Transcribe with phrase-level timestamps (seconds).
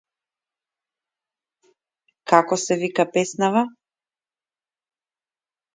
[2.33, 3.65] Како се вика песнава?